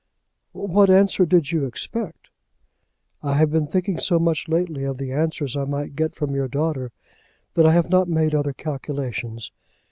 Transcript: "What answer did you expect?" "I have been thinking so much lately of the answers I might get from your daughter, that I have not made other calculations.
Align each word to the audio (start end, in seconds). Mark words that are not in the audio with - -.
"What 0.53 0.89
answer 0.89 1.27
did 1.27 1.51
you 1.51 1.65
expect?" 1.67 2.31
"I 3.21 3.35
have 3.35 3.51
been 3.51 3.67
thinking 3.67 3.99
so 3.99 4.17
much 4.17 4.47
lately 4.47 4.83
of 4.83 4.97
the 4.97 5.11
answers 5.11 5.55
I 5.55 5.65
might 5.65 5.95
get 5.95 6.15
from 6.15 6.33
your 6.33 6.47
daughter, 6.47 6.91
that 7.53 7.67
I 7.67 7.73
have 7.73 7.91
not 7.91 8.07
made 8.09 8.33
other 8.33 8.51
calculations. 8.53 9.51